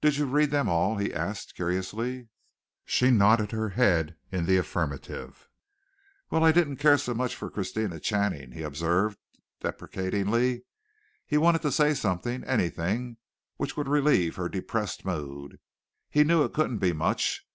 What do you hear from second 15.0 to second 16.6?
mood. He knew it